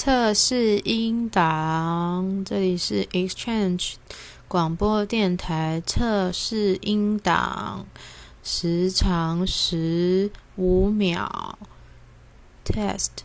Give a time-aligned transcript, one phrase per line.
[0.00, 3.94] 测试音档这里是 exchange
[4.46, 7.84] 广播电台测试音档
[8.44, 11.58] 时长十五秒。
[12.64, 13.24] Test